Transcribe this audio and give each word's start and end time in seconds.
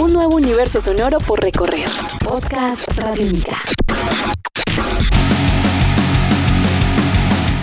Un 0.00 0.14
nuevo 0.14 0.36
universo 0.36 0.80
sonoro 0.80 1.18
por 1.18 1.42
recorrer. 1.42 1.86
Podcast 2.24 2.88
Radiónica. 2.96 3.62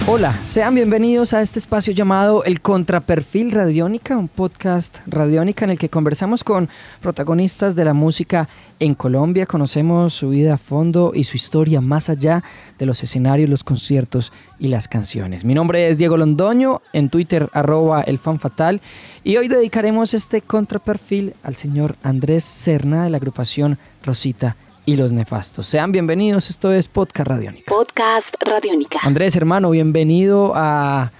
Hola, 0.09 0.33
sean 0.45 0.73
bienvenidos 0.73 1.33
a 1.33 1.41
este 1.41 1.59
espacio 1.59 1.91
llamado 1.91 2.45
El 2.45 2.61
Contraperfil 2.61 3.51
Radiónica, 3.51 4.15
un 4.15 4.29
podcast 4.29 4.99
radiónica 5.05 5.65
en 5.65 5.71
el 5.71 5.77
que 5.77 5.89
conversamos 5.89 6.45
con 6.45 6.69
protagonistas 7.01 7.75
de 7.75 7.83
la 7.83 7.93
música 7.93 8.47
en 8.79 8.95
Colombia, 8.95 9.45
conocemos 9.45 10.13
su 10.13 10.29
vida 10.29 10.53
a 10.53 10.57
fondo 10.57 11.11
y 11.13 11.25
su 11.25 11.35
historia 11.35 11.81
más 11.81 12.09
allá 12.09 12.41
de 12.79 12.85
los 12.85 13.03
escenarios, 13.03 13.49
los 13.49 13.65
conciertos 13.65 14.31
y 14.59 14.69
las 14.69 14.87
canciones. 14.87 15.43
Mi 15.43 15.53
nombre 15.53 15.89
es 15.89 15.97
Diego 15.97 16.15
Londoño, 16.15 16.81
en 16.93 17.09
Twitter 17.09 17.49
arroba 17.51 18.01
el 18.01 18.17
fan 18.17 18.39
fatal 18.39 18.79
y 19.25 19.35
hoy 19.35 19.49
dedicaremos 19.49 20.13
este 20.13 20.41
contraperfil 20.41 21.33
al 21.43 21.57
señor 21.57 21.97
Andrés 22.01 22.45
Serna 22.45 23.03
de 23.03 23.09
la 23.09 23.17
agrupación 23.17 23.77
Rosita 24.05 24.55
y 24.87 24.95
los 24.95 25.11
nefastos. 25.11 25.67
Sean 25.67 25.91
bienvenidos, 25.91 26.49
esto 26.49 26.71
es 26.71 26.87
Podcast 26.87 27.27
Radiónica. 27.27 27.69
Podcast 27.69 28.33
Radiónica. 28.41 28.99
Andrés, 29.03 29.35
hermano, 29.35 29.69
bienvenido 29.69 30.53
a 30.55 31.11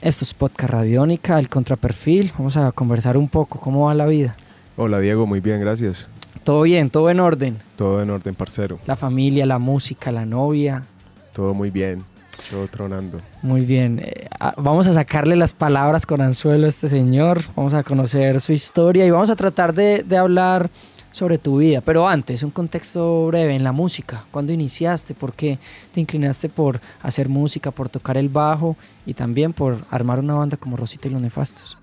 estos 0.00 0.32
Podcast 0.32 0.70
Radiónica, 0.70 1.36
el 1.40 1.48
contraperfil. 1.48 2.32
Vamos 2.38 2.56
a 2.56 2.70
conversar 2.70 3.16
un 3.16 3.28
poco, 3.28 3.58
¿cómo 3.58 3.86
va 3.86 3.94
la 3.94 4.06
vida? 4.06 4.36
Hola 4.76 5.00
Diego, 5.00 5.26
muy 5.26 5.40
bien, 5.40 5.60
gracias. 5.60 6.08
Todo 6.44 6.62
bien, 6.62 6.90
todo 6.90 7.10
en 7.10 7.18
orden. 7.18 7.58
Todo 7.74 8.00
en 8.00 8.08
orden, 8.08 8.36
parcero. 8.36 8.78
La 8.86 8.94
familia, 8.94 9.46
la 9.46 9.58
música, 9.58 10.12
la 10.12 10.24
novia. 10.24 10.84
Todo 11.32 11.54
muy 11.54 11.70
bien, 11.72 12.04
todo 12.52 12.68
tronando. 12.68 13.20
Muy 13.42 13.64
bien. 13.64 14.00
Eh, 14.04 14.28
vamos 14.58 14.86
a 14.86 14.92
sacarle 14.92 15.34
las 15.34 15.54
palabras 15.54 16.06
con 16.06 16.20
anzuelo 16.20 16.66
a 16.66 16.68
este 16.68 16.86
señor. 16.86 17.42
Vamos 17.56 17.74
a 17.74 17.82
conocer 17.82 18.40
su 18.40 18.52
historia 18.52 19.04
y 19.04 19.10
vamos 19.10 19.28
a 19.28 19.34
tratar 19.34 19.74
de, 19.74 20.04
de 20.04 20.16
hablar 20.16 20.70
sobre 21.12 21.38
tu 21.38 21.58
vida. 21.58 21.80
Pero 21.80 22.08
antes, 22.08 22.42
un 22.42 22.50
contexto 22.50 23.28
breve 23.28 23.54
en 23.54 23.62
la 23.62 23.72
música. 23.72 24.24
¿Cuándo 24.30 24.52
iniciaste? 24.52 25.14
¿Por 25.14 25.32
qué 25.34 25.58
te 25.92 26.00
inclinaste 26.00 26.48
por 26.48 26.80
hacer 27.02 27.28
música, 27.28 27.70
por 27.70 27.88
tocar 27.88 28.16
el 28.16 28.28
bajo 28.28 28.76
y 29.06 29.14
también 29.14 29.52
por 29.52 29.78
armar 29.90 30.18
una 30.18 30.34
banda 30.34 30.56
como 30.56 30.76
Rosita 30.76 31.08
y 31.08 31.12
los 31.12 31.22
Nefastos? 31.22 31.78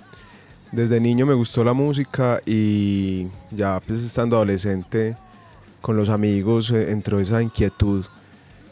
Desde 0.72 1.00
niño 1.00 1.26
me 1.26 1.34
gustó 1.34 1.64
la 1.64 1.74
música 1.74 2.42
y 2.46 3.28
ya 3.50 3.80
pues 3.86 4.02
estando 4.02 4.36
adolescente 4.36 5.16
con 5.82 5.98
los 5.98 6.10
amigos 6.10 6.70
eh, 6.70 6.92
entró 6.92 7.20
esa 7.20 7.42
inquietud 7.42 8.06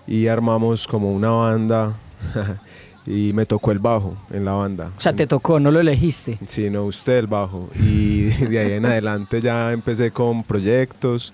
y 0.05 0.27
armamos 0.27 0.86
como 0.86 1.11
una 1.11 1.30
banda 1.30 1.94
y 3.08 3.31
me 3.31 3.45
tocó 3.45 3.72
el 3.72 3.80
bajo 3.80 4.17
en 4.31 4.44
la 4.44 4.52
banda. 4.52 4.91
O 4.97 5.02
sea, 5.02 5.13
te 5.13 5.25
tocó, 5.25 5.61
no 5.61 5.72
lo 5.72 5.80
elegiste. 5.80 6.38
Sí, 6.45 6.69
no, 6.69 6.83
usted 6.83 7.19
el 7.19 7.27
bajo. 7.27 7.69
Y 7.80 8.23
de 8.49 8.59
ahí 8.59 8.73
en 8.73 8.86
adelante 8.86 9.39
ya 9.39 9.72
empecé 9.72 10.11
con 10.11 10.44
proyectos. 10.44 11.33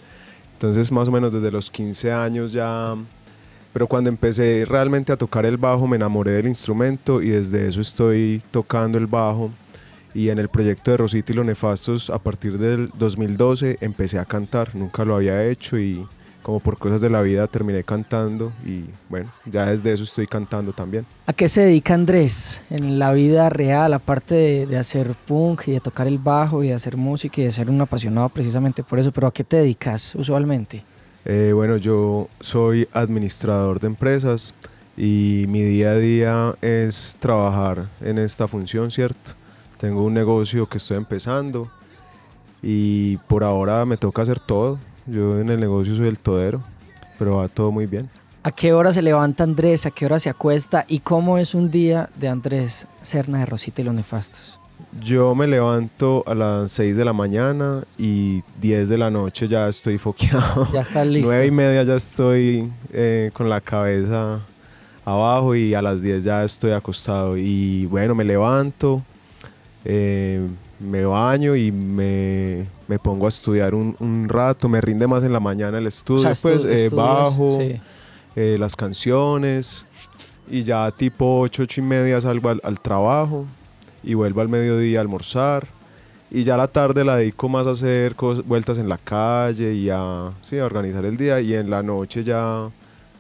Entonces, 0.54 0.92
más 0.92 1.08
o 1.08 1.12
menos 1.12 1.34
desde 1.34 1.52
los 1.52 1.70
15 1.70 2.12
años 2.12 2.54
ya... 2.54 2.96
Pero 3.74 3.88
cuando 3.88 4.12
empecé 4.12 4.66
realmente 4.70 5.12
a 5.12 5.18
tocar 5.18 5.48
el 5.48 5.58
bajo 5.58 5.88
me 5.88 5.96
enamoré 5.96 6.30
del 6.34 6.48
instrumento 6.48 7.24
y 7.24 7.30
desde 7.30 7.68
eso 7.68 7.82
estoy 7.82 8.44
tocando 8.52 9.00
el 9.00 9.08
bajo. 9.08 9.50
Y 10.14 10.30
en 10.30 10.38
el 10.38 10.48
proyecto 10.48 10.92
de 10.92 10.98
Rosita 10.98 11.34
y 11.34 11.36
los 11.36 11.46
Nefastos, 11.46 12.12
a 12.12 12.20
partir 12.20 12.60
del 12.60 12.92
2012, 12.94 13.80
empecé 13.82 14.20
a 14.20 14.26
cantar. 14.26 14.76
Nunca 14.76 15.04
lo 15.04 15.16
había 15.16 15.44
hecho 15.44 15.80
y 15.80 16.06
como 16.44 16.60
por 16.60 16.78
cosas 16.78 17.02
de 17.02 17.10
la 17.10 17.22
vida 17.22 17.48
terminé 17.48 17.84
cantando 17.84 18.52
y 18.66 18.84
bueno, 19.10 19.32
ya 19.46 19.68
desde 19.68 19.94
eso 19.94 20.04
estoy 20.04 20.28
cantando 20.28 20.74
también. 20.74 21.06
¿A 21.26 21.34
qué 21.34 21.48
se 21.48 21.62
dedica 21.62 21.94
Andrés 21.94 22.62
en 22.70 23.00
la 23.00 23.14
vida 23.14 23.50
real, 23.50 23.94
aparte 23.94 24.36
de, 24.36 24.68
de, 24.68 24.78
hacer 24.78 25.16
punk 25.26 25.68
y 25.68 25.72
de 25.72 25.80
tocar 25.80 26.06
el 26.06 26.20
bajo 26.20 26.64
y 26.64 26.68
de 26.68 26.74
hacer 26.74 26.98
música 26.98 27.42
y 27.42 27.46
de 27.46 27.52
ser 27.52 27.70
un 27.70 27.80
apasionado 27.82 28.30
precisamente 28.30 28.84
por 28.84 29.00
eso? 29.00 29.12
¿Pero 29.12 29.28
a 29.28 29.34
qué 29.34 29.44
te 29.44 29.58
dedicas 29.58 30.14
usualmente? 30.16 30.84
Eh, 31.26 31.52
bueno, 31.54 31.78
yo 31.78 32.28
soy 32.42 32.88
administrador 32.92 33.80
de 33.80 33.88
empresas 33.88 34.54
y 34.98 35.46
mi 35.48 35.64
día 35.64 35.92
a 35.92 35.96
día 35.96 36.56
es 36.62 37.18
trabajar 37.22 37.88
en 38.02 38.18
esta 38.18 38.50
función, 38.50 38.92
¿cierto? 38.92 39.32
Tengo 39.80 40.04
un 40.04 40.14
negocio 40.14 40.68
que 40.68 40.78
estoy 40.78 40.98
empezando 40.98 41.72
y 42.62 43.18
por 43.28 43.46
ahora 43.46 43.86
me 43.86 43.96
toca 43.96 44.22
hacer 44.22 44.40
todo 44.40 44.78
yo 45.06 45.40
en 45.40 45.50
el 45.50 45.60
negocio 45.60 45.96
soy 45.96 46.08
el 46.08 46.20
todero, 46.20 46.62
pero 47.20 47.38
va 47.38 47.48
todo 47.48 47.72
muy 47.72 47.86
bien. 47.86 48.10
¿A 48.44 48.52
qué 48.52 48.74
hora 48.74 48.92
se 48.92 49.02
levanta 49.02 49.44
Andrés? 49.44 49.86
¿A 49.86 49.92
qué 49.92 50.06
hora 50.06 50.20
se 50.20 50.30
acuesta? 50.30 50.86
¿Y 50.88 51.00
cómo 51.00 51.38
es 51.38 51.56
un 51.56 51.72
día 51.72 52.10
de 52.20 52.28
Andrés 52.28 52.88
Serna 53.02 53.40
de 53.40 53.46
Rosita 53.46 53.82
y 53.82 53.86
los 53.86 53.94
Nefastos? 53.94 54.60
Yo 55.02 55.34
me 55.34 55.48
levanto 55.48 56.24
a 56.28 56.36
las 56.36 56.72
6 56.74 56.98
de 56.98 57.06
la 57.06 57.14
mañana 57.14 57.84
y 57.98 58.44
10 58.62 58.90
de 58.90 58.98
la 58.98 59.10
noche 59.10 59.48
ya 59.48 59.70
estoy 59.70 59.98
foqueado. 59.98 60.68
Ya 60.74 60.82
está 60.82 61.06
listo. 61.06 61.30
9 61.30 61.48
y 61.48 61.52
media 61.52 61.84
ya 61.84 61.96
estoy 61.96 62.72
eh, 62.92 63.32
con 63.34 63.50
la 63.50 63.62
cabeza 63.62 64.42
abajo 65.06 65.56
y 65.56 65.74
a 65.74 65.82
las 65.82 66.02
10 66.02 66.24
ya 66.24 66.44
estoy 66.44 66.72
acostado. 66.72 67.38
Y 67.38 67.86
bueno, 67.86 68.14
me 68.14 68.24
levanto, 68.24 69.02
eh, 69.86 70.46
me 70.84 71.06
baño 71.06 71.56
y 71.56 71.72
me, 71.72 72.68
me 72.88 73.00
pongo 73.00 73.26
a 73.26 73.30
estudiar 73.30 73.74
un, 73.74 73.96
un, 74.00 74.28
rato, 74.30 74.70
me 74.70 74.82
rinde 74.82 75.08
más 75.08 75.24
en 75.24 75.34
la 75.34 75.40
mañana 75.40 75.78
el 75.78 75.88
estudio, 75.88 76.30
O 76.30 76.36
sea, 76.36 76.52
pues 76.52 76.66
eh, 76.66 76.90
bajo 76.94 77.58
sí. 77.60 77.80
eh, 78.36 78.58
las 78.60 78.76
canciones 78.76 79.86
y 80.50 80.64
ya 80.64 80.92
tipo 80.92 81.40
8, 81.42 81.64
8 81.64 81.82
y 81.82 81.84
media 81.84 82.22
salgo 82.22 82.50
al, 82.50 82.62
al 82.64 82.80
trabajo 82.80 83.46
y 84.04 84.14
vuelvo 84.14 84.42
al 84.42 84.50
mediodía 84.50 85.00
a 85.00 85.02
almorzar. 85.02 85.68
Y 86.30 86.44
ya 86.44 86.58
la 86.58 86.68
tarde 86.68 87.04
la 87.06 87.16
dedico 87.18 87.48
más 87.48 87.68
a 87.68 87.72
hacer 87.72 88.16
vueltas 88.46 88.80
en 88.80 88.90
la 88.90 88.98
calle 88.98 89.74
y 89.74 89.90
a, 89.92 90.32
sí, 90.42 90.58
a 90.58 90.66
organizar 90.66 91.06
el 91.06 91.16
día. 91.16 91.40
Y 91.40 91.54
en 91.54 91.70
la 91.70 91.84
noche 91.84 92.24
ya, 92.24 92.72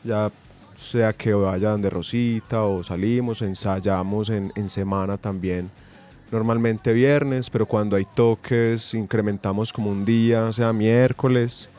ya 0.03 0.31
sea 0.75 1.13
que 1.13 1.31
vaya 1.34 1.69
donde 1.69 1.91
Rosita 1.91 2.63
o 2.63 2.84
salimos, 2.84 3.44
ensayamos 3.44 4.30
en, 4.30 4.51
en 4.56 4.68
semana 4.68 5.18
también 5.18 5.69
normalmente 6.33 6.91
viernes, 6.91 7.49
pero 7.49 7.66
cuando 7.66 7.95
hay 7.95 8.05
toques 8.05 8.94
incrementamos 8.94 9.71
como 9.71 9.89
un 9.89 10.03
día, 10.03 10.45
o 10.45 10.53
sea, 10.53 10.73
miércoles. 10.73 11.69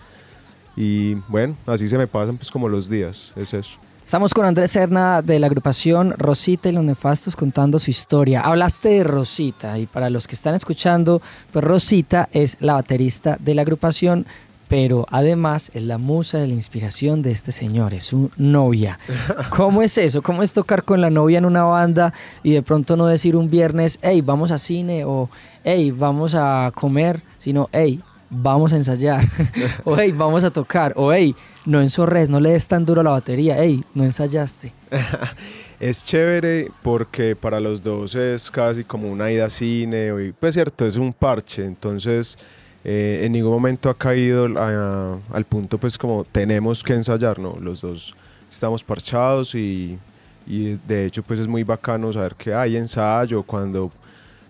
Y 0.76 1.14
bueno, 1.28 1.56
así 1.66 1.88
se 1.88 1.98
me 1.98 2.06
pasan 2.06 2.36
pues 2.36 2.50
como 2.50 2.68
los 2.68 2.88
días, 2.88 3.32
es 3.36 3.52
eso. 3.52 3.78
Estamos 4.04 4.34
con 4.34 4.44
Andrés 4.44 4.70
Serna 4.70 5.22
de 5.22 5.38
la 5.38 5.46
agrupación 5.46 6.12
Rosita 6.18 6.68
y 6.68 6.72
los 6.72 6.84
Nefastos 6.84 7.36
contando 7.36 7.78
su 7.78 7.90
historia. 7.90 8.42
Hablaste 8.42 8.90
de 8.90 9.04
Rosita 9.04 9.78
y 9.78 9.86
para 9.86 10.10
los 10.10 10.28
que 10.28 10.34
están 10.34 10.54
escuchando, 10.54 11.22
pues 11.52 11.64
Rosita 11.64 12.28
es 12.30 12.58
la 12.60 12.74
baterista 12.74 13.38
de 13.40 13.54
la 13.54 13.62
agrupación, 13.62 14.26
pero 14.74 15.06
además 15.08 15.70
es 15.72 15.84
la 15.84 15.98
musa 15.98 16.38
de 16.38 16.48
la 16.48 16.54
inspiración 16.54 17.22
de 17.22 17.30
este 17.30 17.52
señor, 17.52 17.94
es 17.94 18.06
su 18.06 18.32
novia. 18.36 18.98
¿Cómo 19.50 19.82
es 19.82 19.96
eso? 19.98 20.20
¿Cómo 20.20 20.42
es 20.42 20.52
tocar 20.52 20.82
con 20.82 21.00
la 21.00 21.10
novia 21.10 21.38
en 21.38 21.44
una 21.44 21.62
banda 21.62 22.12
y 22.42 22.50
de 22.54 22.60
pronto 22.60 22.96
no 22.96 23.06
decir 23.06 23.36
un 23.36 23.48
viernes, 23.48 24.00
hey, 24.02 24.20
vamos 24.20 24.50
a 24.50 24.58
cine 24.58 25.04
o 25.04 25.30
hey, 25.62 25.92
vamos 25.92 26.34
a 26.34 26.72
comer, 26.74 27.22
sino 27.38 27.68
hey, 27.70 28.00
vamos 28.28 28.72
a 28.72 28.76
ensayar, 28.76 29.24
o 29.84 29.96
hey, 29.96 30.10
vamos 30.10 30.42
a 30.42 30.50
tocar, 30.50 30.92
o 30.96 31.12
hey, 31.12 31.36
no 31.66 31.80
enzorres, 31.80 32.28
no 32.28 32.40
le 32.40 32.50
des 32.50 32.66
tan 32.66 32.84
duro 32.84 33.02
a 33.02 33.04
la 33.04 33.10
batería, 33.10 33.54
hey, 33.56 33.84
no 33.94 34.02
ensayaste. 34.02 34.72
Es 35.78 36.04
chévere 36.04 36.70
porque 36.82 37.36
para 37.36 37.60
los 37.60 37.82
dos 37.82 38.14
es 38.14 38.50
casi 38.50 38.84
como 38.84 39.10
una 39.10 39.30
ida 39.30 39.46
a 39.46 39.50
cine, 39.50 40.32
pues 40.40 40.54
cierto, 40.54 40.84
es 40.86 40.96
un 40.96 41.12
parche, 41.12 41.64
entonces 41.64 42.38
eh, 42.84 43.20
en 43.22 43.32
ningún 43.32 43.52
momento 43.52 43.88
ha 43.88 43.96
caído 43.96 44.44
al 44.44 45.44
punto 45.48 45.78
pues 45.78 45.96
como 45.96 46.24
tenemos 46.24 46.82
que 46.82 46.92
ensayar, 46.92 47.38
no, 47.38 47.56
los 47.60 47.80
dos 47.80 48.14
estamos 48.50 48.84
parchados 48.84 49.54
y, 49.54 49.98
y 50.46 50.78
de 50.86 51.06
hecho 51.06 51.22
pues 51.22 51.40
es 51.40 51.48
muy 51.48 51.64
bacano 51.64 52.12
saber 52.12 52.34
que 52.34 52.52
hay 52.54 52.76
ensayo 52.76 53.42
cuando 53.42 53.90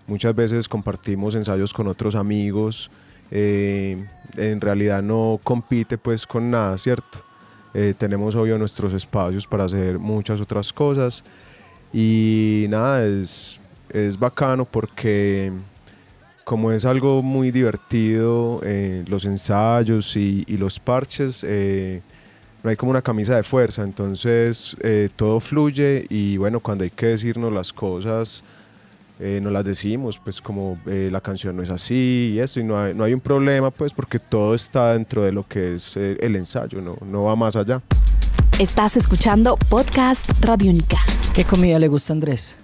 muchas 0.07 0.35
veces 0.35 0.67
compartimos 0.67 1.33
ensayos 1.35 1.73
con 1.73 1.87
otros 1.87 2.15
amigos, 2.15 2.91
eh, 3.31 4.05
en 4.37 4.61
realidad 4.61 5.01
no 5.01 5.39
compite 5.43 5.97
pues 5.97 6.27
con 6.27 6.51
nada, 6.51 6.77
¿cierto? 6.77 7.19
Eh, 7.73 7.93
tenemos 7.97 8.35
obvio 8.35 8.57
nuestros 8.57 8.93
espacios 8.93 9.47
para 9.47 9.65
hacer 9.65 9.99
muchas 9.99 10.39
otras 10.39 10.71
cosas 10.71 11.23
y 11.91 12.67
nada, 12.69 13.05
es, 13.05 13.59
es 13.89 14.17
bacano 14.17 14.65
porque 14.65 15.51
como 16.45 16.71
es 16.71 16.85
algo 16.85 17.23
muy 17.23 17.51
divertido, 17.51 18.61
eh, 18.63 19.03
los 19.07 19.25
ensayos 19.25 20.15
y, 20.15 20.45
y 20.47 20.57
los 20.57 20.79
parches, 20.79 21.43
eh, 21.45 22.01
no 22.63 22.69
hay 22.69 22.75
como 22.75 22.91
una 22.91 23.01
camisa 23.01 23.35
de 23.35 23.43
fuerza, 23.43 23.83
entonces 23.83 24.77
eh, 24.81 25.09
todo 25.15 25.39
fluye 25.39 26.05
y 26.07 26.37
bueno, 26.37 26.59
cuando 26.59 26.83
hay 26.83 26.91
que 26.91 27.07
decirnos 27.07 27.51
las 27.51 27.73
cosas, 27.73 28.43
eh, 29.19 29.39
nos 29.41 29.51
las 29.51 29.65
decimos, 29.65 30.19
pues 30.23 30.39
como 30.39 30.77
eh, 30.85 31.09
la 31.11 31.19
canción 31.19 31.57
no 31.57 31.63
es 31.63 31.71
así 31.71 32.33
y 32.35 32.39
eso, 32.39 32.59
y 32.59 32.63
no 32.63 32.79
hay, 32.79 32.93
no 32.93 33.03
hay 33.03 33.13
un 33.15 33.21
problema, 33.21 33.71
pues 33.71 33.91
porque 33.91 34.19
todo 34.19 34.53
está 34.53 34.93
dentro 34.93 35.23
de 35.23 35.31
lo 35.31 35.47
que 35.47 35.75
es 35.75 35.97
eh, 35.97 36.15
el 36.19 36.35
ensayo, 36.35 36.79
no, 36.79 36.95
no 37.07 37.23
va 37.23 37.35
más 37.35 37.55
allá. 37.55 37.81
Estás 38.59 38.97
escuchando 38.97 39.57
Podcast 39.67 40.45
Radiónica. 40.45 40.99
¿Qué 41.33 41.43
comida 41.43 41.79
le 41.79 41.87
gusta 41.87 42.13
a 42.13 42.15
Andrés? 42.15 42.59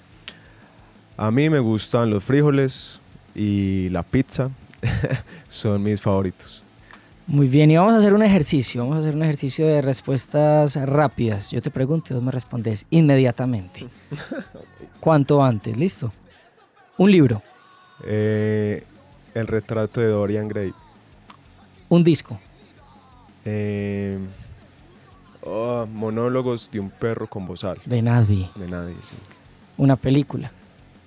A 1.17 1.31
mí 1.31 1.49
me 1.49 1.59
gustan 1.59 2.11
los 2.11 2.23
frijoles 2.23 3.00
y 3.35 3.89
la 3.89 4.03
pizza 4.03 4.49
son 5.49 5.83
mis 5.83 6.01
favoritos. 6.01 6.63
Muy 7.27 7.47
bien, 7.47 7.71
y 7.71 7.77
vamos 7.77 7.93
a 7.93 7.97
hacer 7.97 8.13
un 8.13 8.23
ejercicio, 8.23 8.81
vamos 8.81 8.97
a 8.97 8.99
hacer 8.99 9.15
un 9.15 9.23
ejercicio 9.23 9.65
de 9.65 9.81
respuestas 9.81 10.75
rápidas. 10.75 11.51
Yo 11.51 11.61
te 11.61 11.69
pregunto 11.71 12.11
y 12.11 12.15
vos 12.15 12.23
me 12.23 12.31
respondes 12.31 12.85
inmediatamente. 12.89 13.85
¿Cuánto 14.99 15.41
antes? 15.43 15.77
¿Listo? 15.77 16.11
Un 16.97 17.11
libro, 17.11 17.41
Eh, 18.05 18.83
el 19.33 19.47
retrato 19.47 20.01
de 20.01 20.07
Dorian 20.07 20.47
Gray. 20.47 20.73
un 21.89 22.03
disco, 22.03 22.37
Eh, 23.45 24.17
oh, 25.43 25.87
monólogos 25.91 26.69
de 26.71 26.79
un 26.79 26.89
perro 26.89 27.27
con 27.27 27.45
bozal. 27.47 27.77
de 27.85 28.01
nadie, 28.01 28.49
De 28.55 28.67
nadie, 28.67 28.95
sí. 29.03 29.15
una 29.77 29.95
película, 29.95 30.51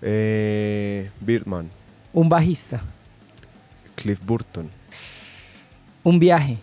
Eh, 0.02 1.10
Birdman. 1.20 1.70
Un 2.14 2.28
bajista, 2.28 2.80
Cliff 3.96 4.20
Burton. 4.24 4.70
un 6.04 6.18
viaje, 6.18 6.58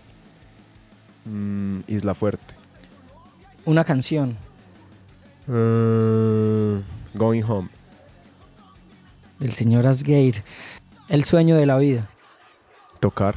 mm, 1.25 1.81
Isla 1.87 2.13
Fuerte. 2.15 2.55
una 3.65 3.83
canción, 3.83 4.35
Eh, 5.53 6.81
going 7.15 7.43
Home. 7.43 7.67
del 9.39 9.53
señor 9.53 9.87
Asgeir, 9.87 10.43
el 11.09 11.23
sueño 11.23 11.55
de 11.57 11.65
la 11.65 11.77
vida, 11.77 12.07
Tocar. 12.99 13.35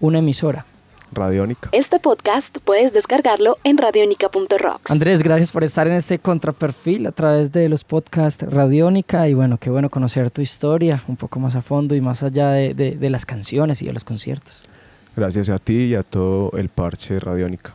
una 0.00 0.18
emisora. 0.18 0.66
Radiónica. 1.12 1.68
Este 1.72 1.98
podcast 2.00 2.58
puedes 2.64 2.92
descargarlo 2.92 3.58
en 3.64 3.78
radionica.rocks. 3.78 4.90
Andrés, 4.90 5.22
gracias 5.22 5.52
por 5.52 5.64
estar 5.64 5.86
en 5.88 5.94
este 5.94 6.18
contraperfil 6.18 7.06
a 7.06 7.12
través 7.12 7.52
de 7.52 7.68
los 7.68 7.84
podcasts 7.84 8.44
Radiónica 8.48 9.28
y 9.28 9.34
bueno, 9.34 9.58
qué 9.58 9.70
bueno 9.70 9.90
conocer 9.90 10.30
tu 10.30 10.40
historia 10.42 11.02
un 11.08 11.16
poco 11.16 11.40
más 11.40 11.54
a 11.56 11.62
fondo 11.62 11.94
y 11.94 12.00
más 12.00 12.22
allá 12.22 12.50
de, 12.52 12.74
de- 12.74 12.92
de 12.96 13.10
las 13.10 13.26
canciones 13.26 13.82
y 13.82 13.86
de 13.86 13.92
los 13.92 14.04
conciertos. 14.04 14.64
Gracias 15.16 15.48
a 15.48 15.58
ti 15.58 15.84
y 15.86 15.94
a 15.94 16.02
todo 16.02 16.52
el 16.56 16.68
parche 16.68 17.18
Radiónica. 17.18 17.74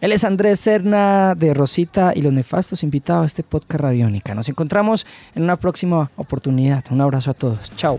Él 0.00 0.12
es 0.12 0.24
Andrés 0.24 0.60
Serna 0.60 1.34
de 1.34 1.52
Rosita 1.52 2.12
y 2.16 2.22
los 2.22 2.32
Nefastos, 2.32 2.82
invitado 2.82 3.22
a 3.22 3.26
este 3.26 3.42
podcast 3.42 3.80
Radiónica. 3.82 4.34
Nos 4.34 4.48
encontramos 4.48 5.04
en 5.34 5.42
una 5.42 5.56
próxima 5.56 6.10
oportunidad. 6.16 6.82
Un 6.90 7.02
abrazo 7.02 7.32
a 7.32 7.34
todos. 7.34 7.70
Chao. 7.76 7.98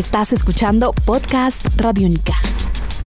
Estás 0.00 0.32
escuchando 0.32 0.94
Podcast 1.04 1.78
Radiónica. 1.78 2.32